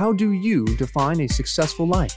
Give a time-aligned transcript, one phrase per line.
[0.00, 2.16] How do you define a successful life?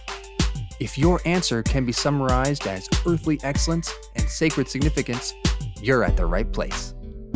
[0.80, 5.34] If your answer can be summarized as earthly excellence and sacred significance,
[5.82, 6.94] you're at the right place.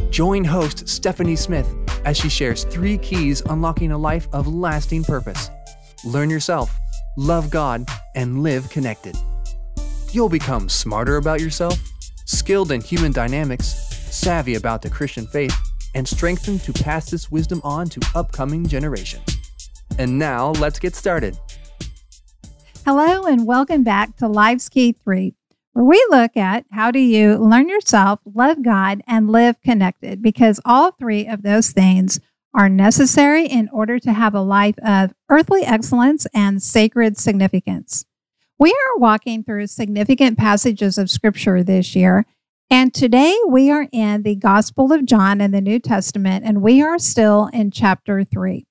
[0.09, 1.67] Join host Stephanie Smith
[2.05, 5.49] as she shares three keys unlocking a life of lasting purpose.
[6.05, 6.73] Learn yourself,
[7.17, 7.85] love God,
[8.15, 9.17] and live connected.
[10.13, 11.77] You'll become smarter about yourself,
[12.23, 13.67] skilled in human dynamics,
[14.15, 15.57] savvy about the Christian faith,
[15.93, 19.36] and strengthened to pass this wisdom on to upcoming generations.
[19.99, 21.37] And now let's get started.
[22.85, 25.33] Hello, and welcome back to Life's Key 3,
[25.73, 30.59] where we look at how do you learn yourself, love God, and live connected, because
[30.63, 32.19] all three of those things
[32.53, 38.05] are necessary in order to have a life of earthly excellence and sacred significance.
[38.59, 42.25] We are walking through significant passages of Scripture this year,
[42.69, 46.83] and today we are in the Gospel of John in the New Testament, and we
[46.83, 48.67] are still in chapter 3.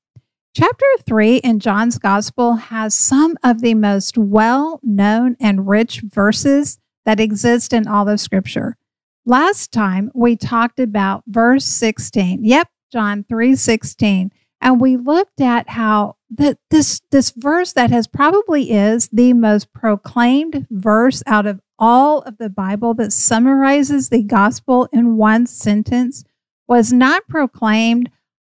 [0.59, 6.79] Chapter 3 in John's Gospel has some of the most well known and rich verses
[7.05, 8.79] that exist in all of Scripture.
[9.27, 12.43] Last time we talked about verse 16.
[12.43, 14.33] Yep, John 3 16.
[14.63, 19.75] And we looked at how the, this, this verse that has probably is the most
[19.75, 26.25] proclaimed verse out of all of the Bible that summarizes the gospel in one sentence
[26.67, 28.11] was not proclaimed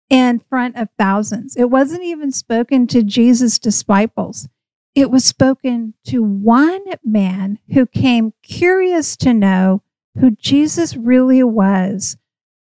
[0.09, 1.55] in front of thousands.
[1.55, 4.47] It wasn't even spoken to Jesus' disciples.
[4.95, 9.81] It was spoken to one man who came curious to know
[10.19, 12.17] who Jesus really was,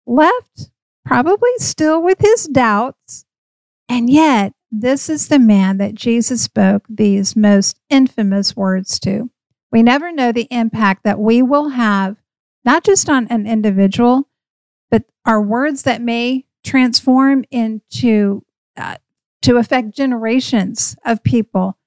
[0.05, 0.69] left
[1.05, 3.25] probably still with his doubts.
[3.87, 9.29] And yet, this is the man that Jesus spoke these most infamous words to.
[9.71, 12.17] We never know the impact that we will have,
[12.65, 14.27] not just on an individual,
[14.91, 18.43] but our words that may transform into
[18.75, 18.97] uh,
[19.41, 21.77] to affect generations of people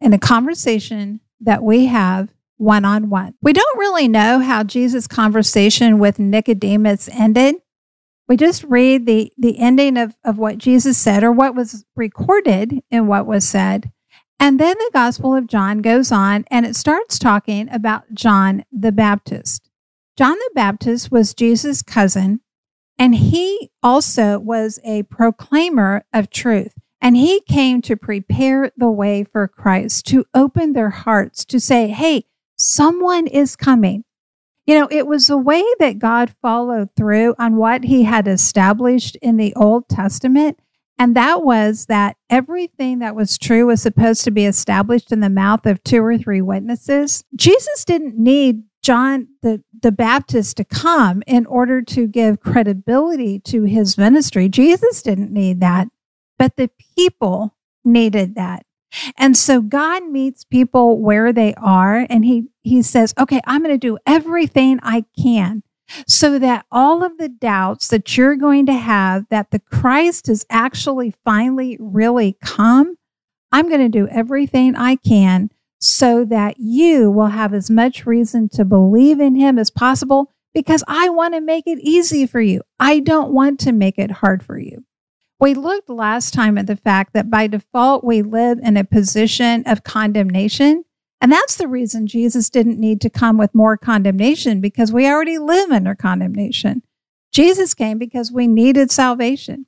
[0.00, 3.34] in a conversation that we have one on one.
[3.40, 7.56] We don't really know how Jesus' conversation with Nicodemus ended.
[8.28, 12.82] We just read the, the ending of, of what Jesus said or what was recorded
[12.90, 13.92] in what was said.
[14.38, 18.92] And then the Gospel of John goes on and it starts talking about John the
[18.92, 19.70] Baptist.
[20.16, 22.40] John the Baptist was Jesus' cousin
[22.98, 26.72] and he also was a proclaimer of truth.
[27.00, 31.88] And he came to prepare the way for Christ, to open their hearts, to say,
[31.88, 32.24] hey,
[32.56, 34.04] someone is coming.
[34.66, 39.16] You know, it was the way that God followed through on what he had established
[39.16, 40.58] in the Old Testament.
[40.98, 45.28] And that was that everything that was true was supposed to be established in the
[45.28, 47.22] mouth of two or three witnesses.
[47.36, 53.64] Jesus didn't need John the, the Baptist to come in order to give credibility to
[53.64, 54.48] his ministry.
[54.48, 55.88] Jesus didn't need that,
[56.38, 58.64] but the people needed that.
[59.18, 63.74] And so God meets people where they are and he he says, "Okay, I'm going
[63.74, 65.64] to do everything I can
[66.06, 70.46] so that all of the doubts that you're going to have that the Christ is
[70.48, 72.98] actually finally really come,
[73.50, 78.48] I'm going to do everything I can so that you will have as much reason
[78.50, 82.62] to believe in him as possible because I want to make it easy for you.
[82.80, 84.84] I don't want to make it hard for you.
[85.38, 89.64] We looked last time at the fact that by default, we live in a position
[89.66, 90.84] of condemnation.
[91.20, 95.36] And that's the reason Jesus didn't need to come with more condemnation because we already
[95.38, 96.82] live under condemnation.
[97.32, 99.66] Jesus came because we needed salvation.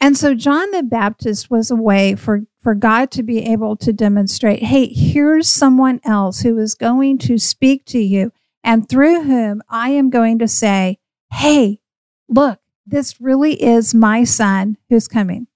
[0.00, 3.92] And so John the Baptist was a way for, for God to be able to
[3.92, 8.32] demonstrate, hey, here's someone else who is going to speak to you
[8.64, 10.98] and through whom I am going to say,
[11.30, 11.80] hey,
[12.28, 15.46] look, this really is my son who's coming.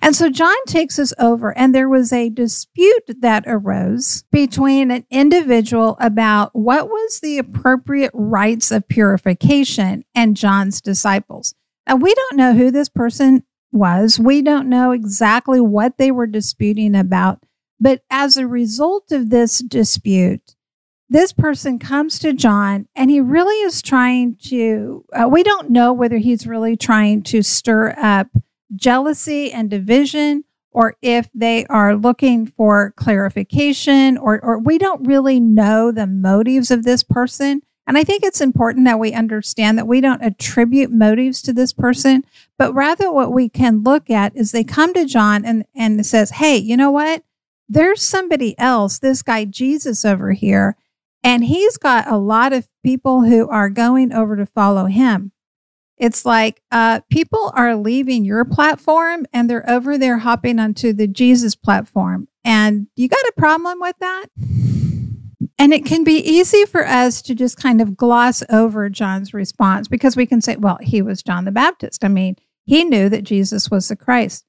[0.00, 5.04] And so John takes us over, and there was a dispute that arose between an
[5.10, 11.54] individual about what was the appropriate rites of purification and John's disciples.
[11.88, 13.42] Now, we don't know who this person
[13.72, 14.18] was.
[14.18, 17.44] We don't know exactly what they were disputing about.
[17.80, 20.54] But as a result of this dispute,
[21.08, 25.92] this person comes to John and he really is trying to, uh, we don't know
[25.92, 28.28] whether he's really trying to stir up
[28.74, 35.38] jealousy and division or if they are looking for clarification or, or we don't really
[35.38, 37.60] know the motives of this person.
[37.86, 41.72] And I think it's important that we understand that we don't attribute motives to this
[41.72, 42.24] person,
[42.56, 46.30] but rather what we can look at is they come to John and, and says,
[46.30, 47.24] Hey, you know what?
[47.68, 50.76] There's somebody else, this guy Jesus over here,
[51.24, 55.32] and he's got a lot of people who are going over to follow him.
[55.96, 61.06] It's like uh, people are leaving your platform and they're over there hopping onto the
[61.06, 62.26] Jesus platform.
[62.44, 64.26] And you got a problem with that?
[65.62, 69.86] And it can be easy for us to just kind of gloss over John's response
[69.86, 72.04] because we can say, well, he was John the Baptist.
[72.04, 74.44] I mean, he knew that Jesus was the Christ.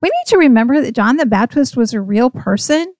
[0.00, 2.92] We need to remember that John the Baptist was a real person.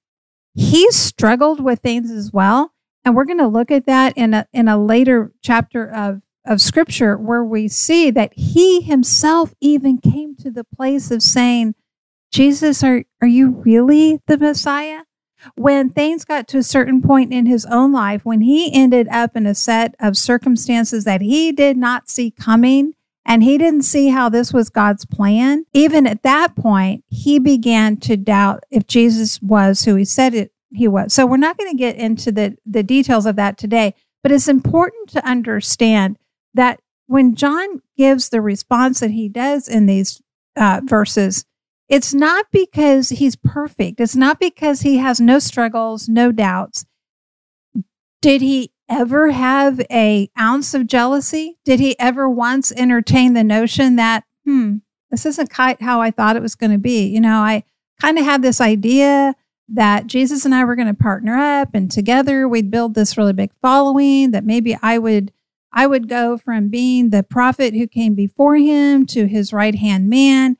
[0.54, 2.74] He struggled with things as well.
[3.04, 6.60] And we're going to look at that in a, in a later chapter of, of
[6.60, 11.74] scripture where we see that he himself even came to the place of saying,
[12.30, 15.00] Jesus, are, are you really the Messiah?
[15.54, 19.36] When things got to a certain point in his own life, when he ended up
[19.36, 22.94] in a set of circumstances that he did not see coming,
[23.24, 27.96] and he didn't see how this was God's plan, even at that point, he began
[27.98, 31.12] to doubt if Jesus was who he said it he was.
[31.12, 34.48] So we're not going to get into the, the details of that today, but it's
[34.48, 36.16] important to understand
[36.54, 40.22] that when John gives the response that he does in these
[40.56, 41.44] uh, verses,
[41.92, 44.00] it's not because he's perfect.
[44.00, 46.86] It's not because he has no struggles, no doubts.
[48.22, 51.58] Did he ever have a ounce of jealousy?
[51.66, 54.76] Did he ever once entertain the notion that, hmm,
[55.10, 57.08] this isn't quite how I thought it was going to be?
[57.08, 57.62] You know, I
[58.00, 59.34] kind of had this idea
[59.68, 63.34] that Jesus and I were going to partner up and together we'd build this really
[63.34, 65.30] big following that maybe I would
[65.74, 70.56] I would go from being the prophet who came before him to his right-hand man.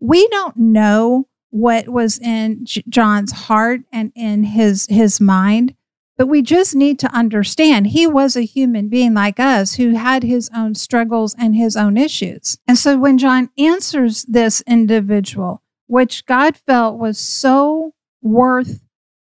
[0.00, 5.74] We don't know what was in J- John's heart and in his his mind,
[6.16, 10.22] but we just need to understand he was a human being like us who had
[10.22, 12.58] his own struggles and his own issues.
[12.66, 18.82] And so when John answers this individual, which God felt was so worth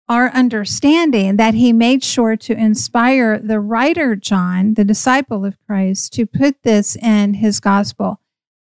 [0.08, 6.14] our understanding that he made sure to inspire the writer John, the disciple of Christ,
[6.14, 8.20] to put this in his gospel.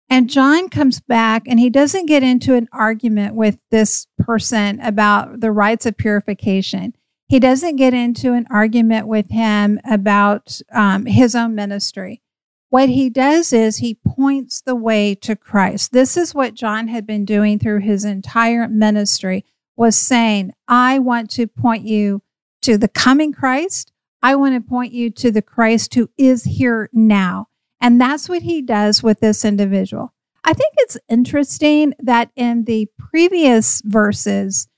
[0.09, 5.41] And John comes back and he doesn't get into an argument with this person about
[5.41, 6.95] the rites of purification.
[7.29, 12.21] He doesn't get into an argument with him about um, his own ministry.
[12.69, 15.93] What he does is he points the way to Christ.
[15.93, 19.45] This is what John had been doing through his entire ministry
[19.77, 22.23] was saying, I want to point you
[22.63, 23.93] to the coming Christ.
[24.23, 27.49] I want to point you to the Christ who is here now.
[27.81, 30.15] And that's what he does with this individual.
[30.45, 34.69] I think it's interesting that in the previous verses,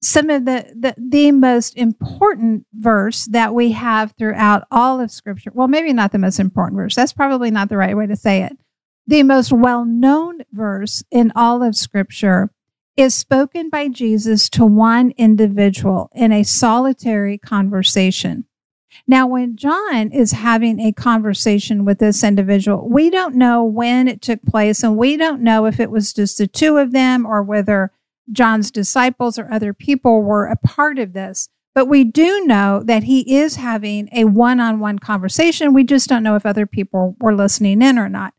[0.00, 5.50] some of the, the, the most important verse that we have throughout all of scripture
[5.52, 8.42] well maybe not the most important verse that's probably not the right way to say
[8.42, 8.52] it
[9.06, 12.50] the most well-known verse in all of scripture
[12.96, 18.44] is spoken by jesus to one individual in a solitary conversation
[19.10, 24.20] now, when John is having a conversation with this individual, we don't know when it
[24.20, 27.42] took place, and we don't know if it was just the two of them or
[27.42, 27.90] whether
[28.30, 31.48] John's disciples or other people were a part of this.
[31.74, 35.72] But we do know that he is having a one on one conversation.
[35.72, 38.34] We just don't know if other people were listening in or not.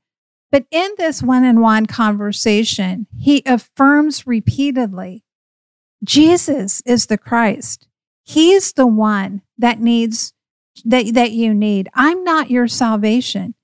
[0.51, 5.23] But in this one on one conversation, he affirms repeatedly
[6.03, 7.87] Jesus is the Christ.
[8.23, 10.33] He's the one that needs
[10.85, 11.89] that, that you need.
[11.93, 13.55] I'm not your salvation.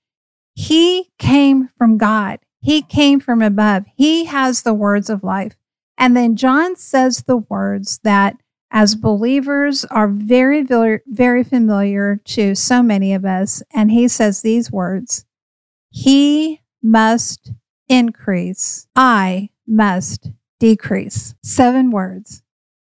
[0.54, 2.40] He came from God.
[2.62, 3.84] He came from above.
[3.96, 5.56] He has the words of life.
[5.98, 8.38] And then John says the words that
[8.72, 13.64] as believers are very, very, very familiar to so many of us.
[13.74, 15.26] And he says these words
[15.92, 17.52] He must
[17.88, 21.36] increase, I must decrease.
[21.44, 22.42] Seven words.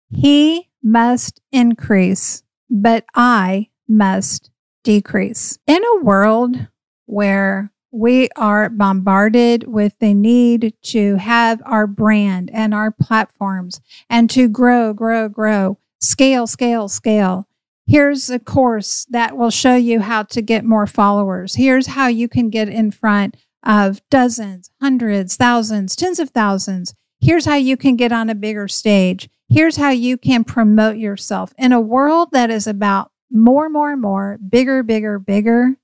[0.10, 4.52] He must increase, but I must
[4.84, 5.58] decrease.
[5.68, 6.68] In a world
[7.06, 14.30] where we are bombarded with the need to have our brand and our platforms and
[14.30, 17.48] to grow, grow, grow, scale, scale, scale.
[17.88, 21.56] Here's a course that will show you how to get more followers.
[21.56, 26.94] Here's how you can get in front of dozens, hundreds, thousands, tens of thousands.
[27.20, 29.30] Here's how you can get on a bigger stage.
[29.50, 34.38] Here's how you can promote yourself in a world that is about more, more, more,
[34.50, 35.76] bigger, bigger, bigger.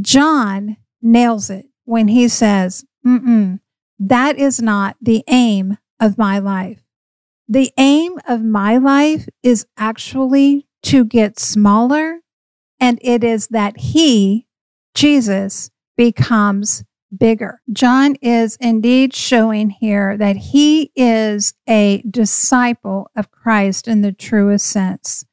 [0.00, 6.80] John nails it when he says, that is not the aim of my life.
[7.48, 12.20] The aim of my life is actually to get smaller,
[12.80, 14.46] and it is that he,
[14.94, 16.84] Jesus, becomes
[17.16, 17.60] bigger.
[17.72, 24.66] John is indeed showing here that he is a disciple of Christ in the truest
[24.66, 25.24] sense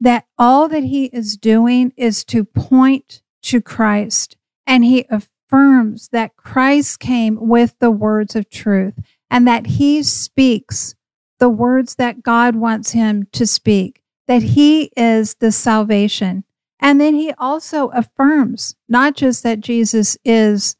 [0.00, 4.36] that all that he is doing is to point to Christ.
[4.66, 8.94] And he affirms that Christ came with the words of truth
[9.30, 10.94] and that he speaks
[11.38, 16.44] the words that God wants him to speak, that he is the salvation.
[16.80, 20.76] And then he also affirms not just that Jesus is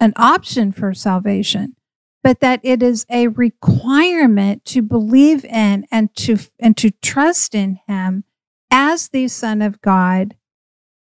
[0.00, 1.76] an option for salvation,
[2.22, 7.80] but that it is a requirement to believe in and to and to trust in
[7.86, 8.24] him
[8.70, 10.36] as the son of God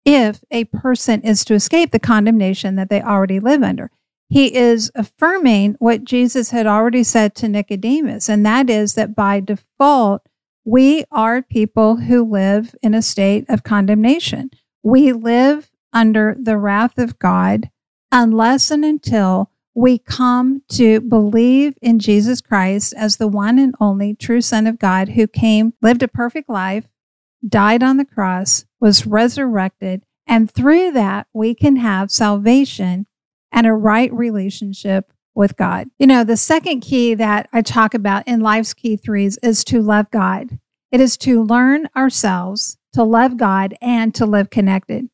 [0.05, 3.91] if a person is to escape the condemnation that they already live under.
[4.29, 9.39] He is affirming what Jesus had already said to Nicodemus, and that is that by
[9.39, 10.27] default,
[10.65, 14.51] we are people who live in a state of condemnation.
[14.83, 17.69] We live under the wrath of God
[18.11, 24.13] unless and until we come to believe in Jesus Christ as the one and only
[24.13, 26.87] true Son of God who came, lived a perfect life,
[27.47, 33.07] died on the cross, was resurrected, and through that, we can have salvation
[33.51, 35.89] and a right relationship with God.
[35.99, 39.81] You know, the second key that I talk about in Life's Key Threes is to
[39.81, 40.59] love God.
[40.91, 45.09] It is to learn ourselves, to love God, and to live connected.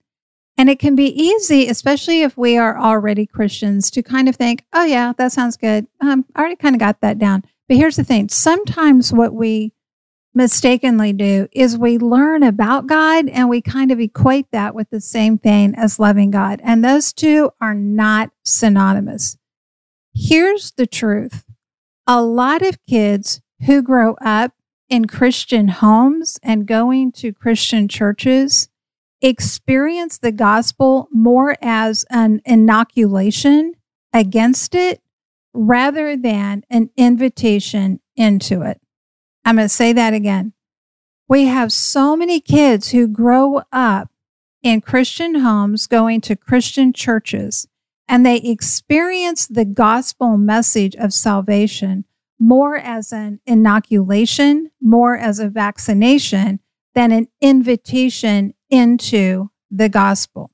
[0.58, 4.65] And it can be easy, especially if we are already Christians, to kind of think,
[4.72, 5.88] oh, yeah, that sounds good.
[6.00, 7.44] Um, I already kind of got that down.
[7.68, 9.73] But here's the thing sometimes what we
[10.34, 15.02] mistakenly do is we learn about God and we kind of equate that with the
[15.02, 16.60] same thing as loving God.
[16.63, 19.38] And those two are not synonymous.
[20.13, 21.44] Here's the truth
[22.06, 24.54] a lot of kids who grow up
[24.90, 28.70] in Christian homes and going to Christian churches
[29.22, 33.74] experience the gospel more as an inoculation
[34.12, 35.02] against it
[35.54, 38.83] rather than an invitation into it.
[39.46, 40.54] I'm going to say that again.
[41.28, 44.10] We have so many kids who grow up
[44.62, 47.68] in Christian homes going to Christian churches
[48.08, 52.06] and they experience the gospel message of salvation
[52.40, 56.60] more as an inoculation, more as a vaccination
[56.94, 60.52] than an invitation into the gospel.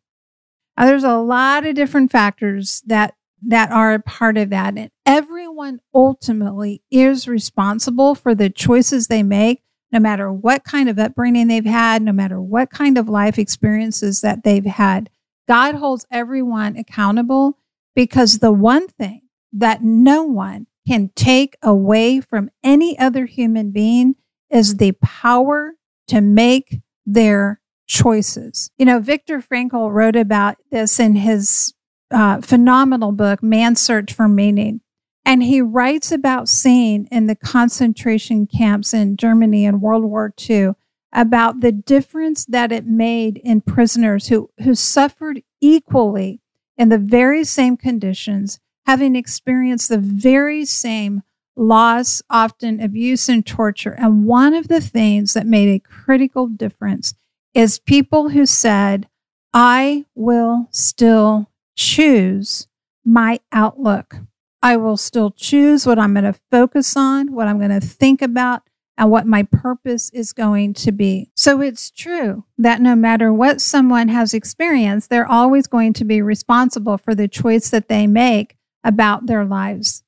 [0.78, 3.16] Now, there's a lot of different factors that
[3.48, 4.78] that are a part of that.
[4.78, 11.00] And everyone ultimately is responsible for the choices they make, no matter what kind of
[11.00, 15.10] upbringing they've had, no matter what kind of life experiences that they've had.
[15.48, 17.58] God holds everyone accountable
[17.96, 24.16] because the one thing that no one can take away from any other human being
[24.50, 25.74] is the power
[26.08, 28.70] to make their choices.
[28.78, 31.74] You know, Viktor Frankl wrote about this in his
[32.12, 34.82] uh, phenomenal book, Man's Search for Meaning.
[35.26, 40.72] And he writes about seeing in the concentration camps in Germany in World War II
[41.14, 46.42] about the difference that it made in prisoners who, who suffered equally
[46.78, 51.24] in the very same conditions, having experienced the very same
[51.56, 53.96] loss, often abuse and torture.
[54.00, 57.14] And one of the things that made a critical difference
[57.54, 59.08] is people who said,
[59.54, 61.49] I will still
[61.80, 62.68] choose
[63.06, 64.18] my outlook.
[64.62, 68.22] I will still choose what I'm going to focus on, what I'm going to think
[68.22, 68.64] about,
[68.98, 71.32] and what my purpose is going to be.
[71.36, 76.22] So it's true that no matter what someone has experienced, they're always going to be
[76.22, 80.04] responsible for the choice that they make about their lives.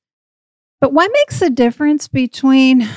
[0.81, 2.89] But what makes the difference between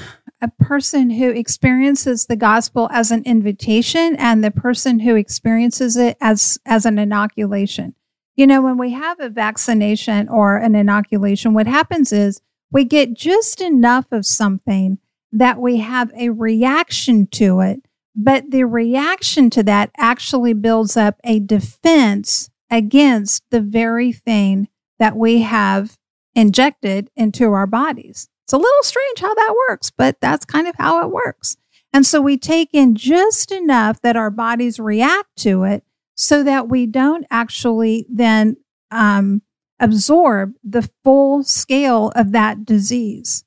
[0.43, 6.17] a person who experiences the gospel as an invitation and the person who experiences it
[6.21, 7.95] as, as an inoculation?
[8.37, 13.15] You know, when we have a vaccination or an inoculation, what happens is we get
[13.15, 14.99] just enough of something
[15.31, 17.87] that we have a reaction to it,
[18.17, 25.17] but the reaction to that actually builds up a defense against the very thing that
[25.17, 25.97] we have
[26.35, 28.29] injected into our bodies.
[28.45, 31.57] It's a little strange how that works, but that's kind of how it works.
[31.93, 36.69] And so we take in just enough that our bodies react to it so that
[36.69, 38.57] we don't actually then
[38.91, 39.43] um,
[39.81, 43.45] absorb the full scale of that disease.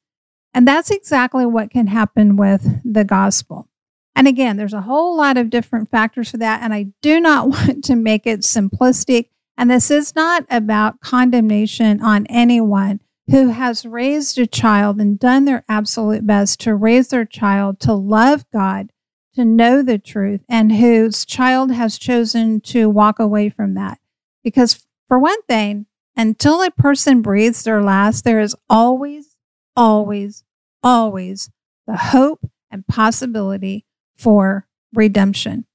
[0.53, 3.69] And that's exactly what can happen with the gospel.
[4.15, 6.63] And again, there's a whole lot of different factors for that.
[6.63, 9.29] And I do not want to make it simplistic.
[9.57, 15.45] And this is not about condemnation on anyone who has raised a child and done
[15.45, 18.91] their absolute best to raise their child to love God
[19.37, 23.99] to know the truth and whose child has chosen to walk away from that.
[24.43, 29.35] Because, for one thing, until a person breathes their last, there is always,
[29.75, 30.43] always,
[30.83, 31.49] always
[31.85, 33.85] the hope and possibility
[34.17, 35.65] for redemption.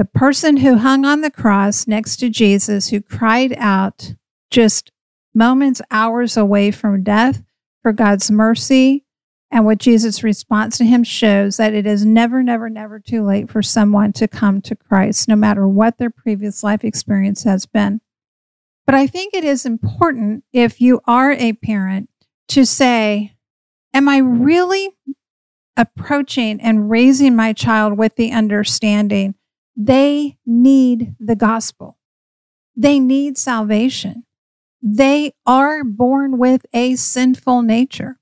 [0.00, 4.14] the person who hung on the cross next to Jesus, who cried out
[4.50, 4.90] just
[5.34, 7.42] moments, hours away from death
[7.82, 9.04] for God's mercy,
[9.50, 13.50] and what Jesus' response to him shows that it is never, never, never too late
[13.50, 18.00] for someone to come to Christ, no matter what their previous life experience has been.
[18.86, 22.08] But I think it is important if you are a parent
[22.48, 23.34] to say,
[23.92, 24.90] Am I really
[25.76, 29.34] approaching and raising my child with the understanding
[29.76, 31.98] they need the gospel?
[32.76, 34.24] They need salvation.
[34.80, 38.19] They are born with a sinful nature.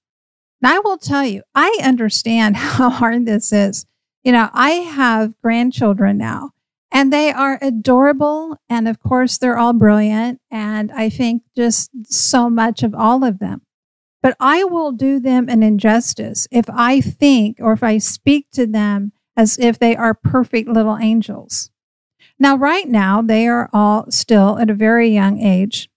[0.61, 3.87] Now, I will tell you, I understand how hard this is.
[4.25, 6.51] You know, I have grandchildren now,
[6.91, 8.59] and they are adorable.
[8.69, 10.41] And of course, they're all brilliant.
[10.51, 13.63] And I think just so much of all of them.
[14.21, 18.67] But I will do them an injustice if I think or if I speak to
[18.67, 21.71] them as if they are perfect little angels.
[22.41, 25.89] Now, right now, they are all still at a very young age.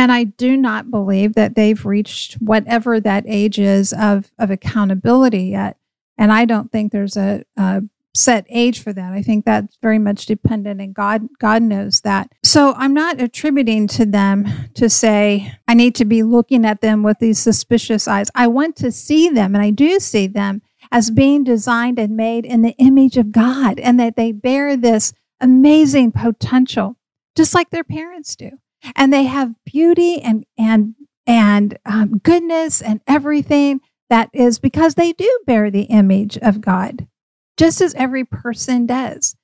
[0.00, 5.42] And I do not believe that they've reached whatever that age is of, of accountability
[5.42, 5.76] yet.
[6.16, 7.82] And I don't think there's a, a
[8.14, 9.12] set age for that.
[9.12, 12.32] I think that's very much dependent and God God knows that.
[12.42, 17.02] So I'm not attributing to them to say I need to be looking at them
[17.02, 18.30] with these suspicious eyes.
[18.34, 22.46] I want to see them and I do see them as being designed and made
[22.46, 26.96] in the image of God and that they bear this amazing potential
[27.36, 28.52] just like their parents do
[28.96, 30.94] and they have beauty and and
[31.26, 37.06] and um, goodness and everything that is because they do bear the image of God,
[37.56, 39.36] just as every person does.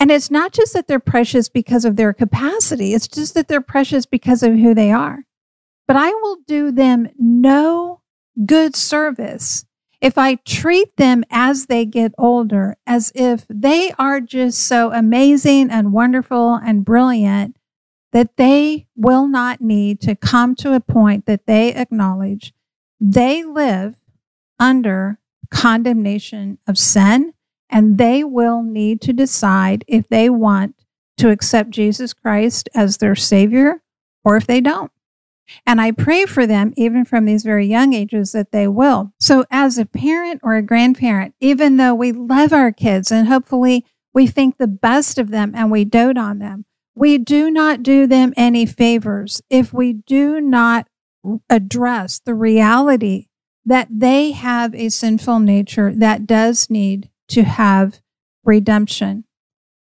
[0.00, 3.60] And it's not just that they're precious because of their capacity, it's just that they're
[3.60, 5.24] precious because of who they are.
[5.88, 8.02] But I will do them no
[8.46, 9.64] good service
[10.00, 15.70] if I treat them as they get older as if they are just so amazing
[15.70, 17.56] and wonderful and brilliant
[18.12, 22.52] that they will not need to come to a point that they acknowledge
[23.00, 23.96] they live
[24.58, 25.18] under
[25.50, 27.32] condemnation of sin
[27.70, 30.74] and they will need to decide if they want
[31.18, 33.82] to accept Jesus Christ as their Savior
[34.24, 34.90] or if they don't.
[35.66, 39.12] And I pray for them, even from these very young ages, that they will.
[39.18, 43.86] So, as a parent or a grandparent, even though we love our kids and hopefully
[44.12, 46.66] we think the best of them and we dote on them,
[46.98, 50.88] we do not do them any favors if we do not
[51.48, 53.26] address the reality
[53.64, 58.00] that they have a sinful nature that does need to have
[58.44, 59.24] redemption.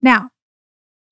[0.03, 0.31] Now,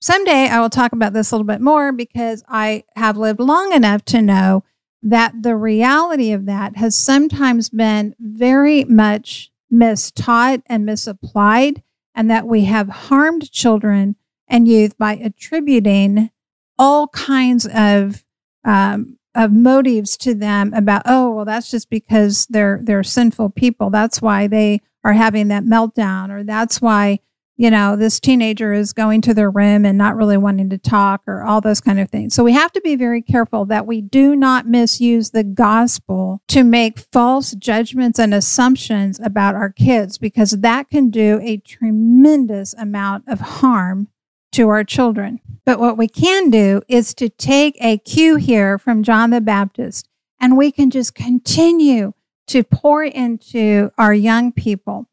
[0.00, 3.72] someday I will talk about this a little bit more because I have lived long
[3.72, 4.64] enough to know
[5.04, 11.82] that the reality of that has sometimes been very much mistaught and misapplied,
[12.14, 14.16] and that we have harmed children
[14.48, 16.30] and youth by attributing
[16.78, 18.24] all kinds of
[18.64, 23.90] um, of motives to them about oh well that's just because they're they're sinful people.
[23.90, 27.18] That's why they are having that meltdown or that's why
[27.56, 31.22] you know this teenager is going to their room and not really wanting to talk
[31.26, 32.34] or all those kind of things.
[32.34, 36.62] So we have to be very careful that we do not misuse the gospel to
[36.62, 43.24] make false judgments and assumptions about our kids because that can do a tremendous amount
[43.28, 44.08] of harm
[44.52, 45.40] to our children.
[45.64, 50.08] But what we can do is to take a cue here from John the Baptist
[50.40, 52.12] and we can just continue
[52.48, 55.08] to pour into our young people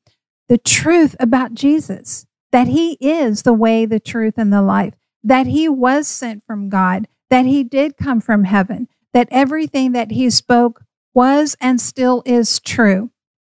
[0.47, 5.45] the truth about Jesus, that he is the way, the truth, and the life, that
[5.45, 10.29] he was sent from God, that he did come from heaven, that everything that he
[10.31, 10.81] spoke
[11.13, 13.11] was and still is true.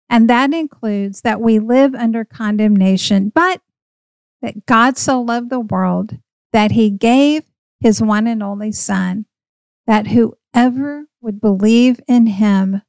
[0.10, 3.62] And that includes that we live under condemnation, but
[4.44, 6.20] that God so loved the world
[6.52, 7.44] that he gave
[7.80, 9.26] his one and only Son,
[9.88, 12.84] that whoever would believe in him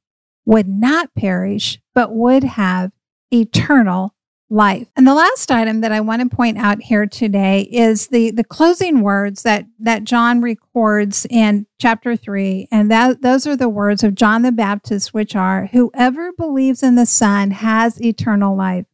[0.45, 2.93] would not perish, but would have
[3.33, 4.15] eternal
[4.51, 4.89] life.
[4.95, 8.45] And the last item that I want to point out here today is the, the
[8.45, 12.69] closing words that, that John records in chapter 3.
[12.71, 16.97] And that, those are the words of John the Baptist, which are Whoever believes in
[16.97, 18.87] the Son has eternal life.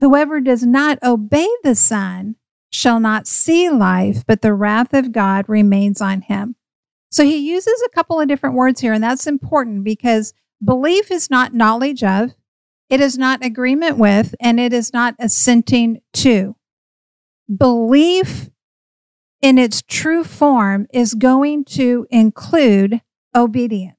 [0.00, 2.36] Whoever does not obey the Son
[2.70, 6.56] shall not see life, but the wrath of God remains on him.
[7.10, 11.30] So he uses a couple of different words here, and that's important because belief is
[11.30, 12.34] not knowledge of,
[12.90, 16.56] it is not agreement with, and it is not assenting to.
[17.54, 18.50] Belief
[19.40, 23.00] in its true form is going to include
[23.34, 23.95] obedience.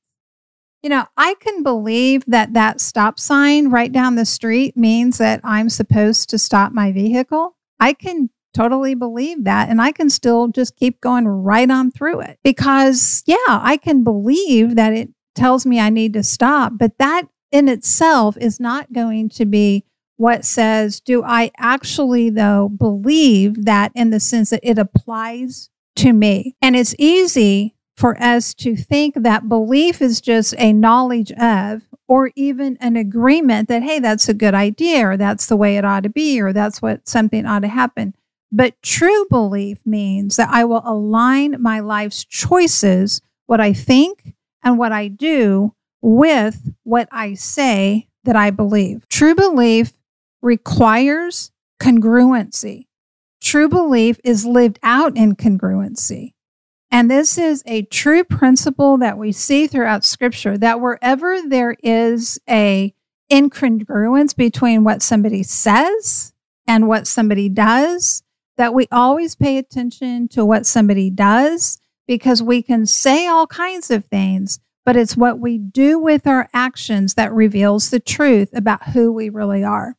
[0.83, 5.41] You know, I can believe that that stop sign right down the street means that
[5.43, 7.55] I'm supposed to stop my vehicle.
[7.79, 12.21] I can totally believe that and I can still just keep going right on through
[12.21, 16.97] it because, yeah, I can believe that it tells me I need to stop, but
[16.97, 19.85] that in itself is not going to be
[20.17, 26.11] what says, do I actually, though, believe that in the sense that it applies to
[26.11, 26.55] me?
[26.59, 32.31] And it's easy for us to think that belief is just a knowledge of, or
[32.35, 36.03] even an agreement that, hey, that's a good idea, or that's the way it ought
[36.03, 38.13] to be, or that's what something ought to happen.
[38.51, 44.77] But true belief means that I will align my life's choices, what I think and
[44.77, 49.07] what I do, with what I say that I believe.
[49.09, 49.93] True belief
[50.41, 52.85] requires congruency.
[53.41, 56.33] True belief is lived out in congruency.
[56.89, 62.39] And this is a true principle that we see throughout scripture that wherever there is
[62.49, 62.93] a
[63.31, 66.33] incongruence between what somebody says
[66.65, 68.23] and what somebody does,
[68.55, 73.91] that we always pay attention to what somebody does because we can say all kinds
[73.91, 78.89] of things, but it's what we do with our actions that reveals the truth about
[78.89, 79.95] who we really are.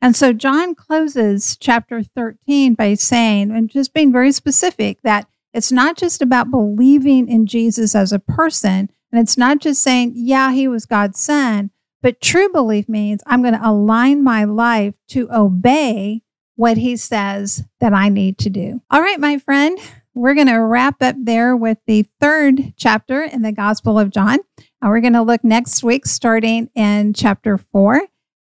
[0.00, 5.72] And so John closes chapter 13 by saying, and just being very specific, that it's
[5.72, 10.52] not just about believing in Jesus as a person, and it's not just saying, yeah,
[10.52, 15.28] he was God's son, but true belief means I'm going to align my life to
[15.32, 16.22] obey
[16.56, 18.80] what he says that I need to do.
[18.90, 19.78] All right, my friend,
[20.14, 24.38] we're going to wrap up there with the third chapter in the Gospel of John.
[24.80, 28.02] And we're going to look next week, starting in chapter four.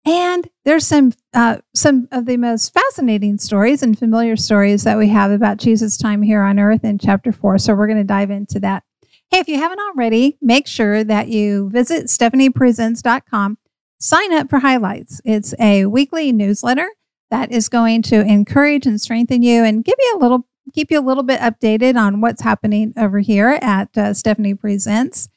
[0.06, 5.08] And there's some uh, some of the most fascinating stories and familiar stories that we
[5.08, 7.58] have about Jesus' time here on earth in chapter four.
[7.58, 8.84] So we're going to dive into that.
[9.30, 13.58] Hey, if you haven't already, make sure that you visit stephaniepresents.com,
[13.98, 15.20] sign up for highlights.
[15.24, 16.88] It's a weekly newsletter
[17.30, 20.98] that is going to encourage and strengthen you and give you a little keep you
[20.98, 25.28] a little bit updated on what's happening over here at uh, Stephanie Presents.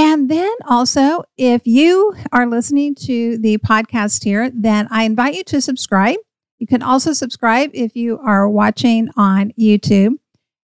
[0.00, 5.44] And then also, if you are listening to the podcast here, then I invite you
[5.44, 6.16] to subscribe.
[6.58, 10.14] You can also subscribe if you are watching on YouTube.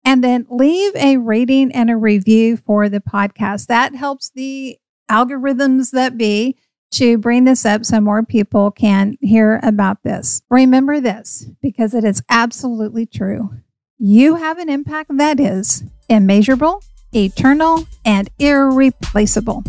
[0.04, 3.68] And then leave a rating and a review for the podcast.
[3.68, 4.78] That helps the
[5.10, 6.58] algorithms that be
[6.96, 10.42] to bring this up so more people can hear about this.
[10.50, 13.52] Remember this because it is absolutely true.
[13.98, 16.84] You have an impact that is immeasurable,
[17.16, 19.64] eternal, and irreplaceable.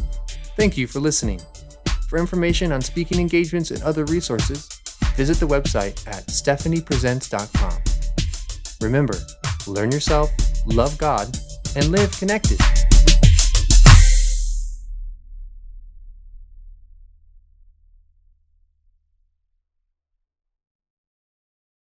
[0.56, 1.40] Thank you for listening.
[2.08, 4.68] For information on speaking engagements and other resources,
[5.16, 7.82] visit the website at stephaniepresents.com.
[8.80, 9.16] Remember,
[9.66, 10.30] learn yourself,
[10.66, 11.36] love God,
[11.76, 12.60] and live connected.